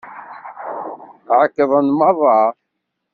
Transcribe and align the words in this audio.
Ԑeyyḍen 1.39 1.87
merra. 1.97 2.39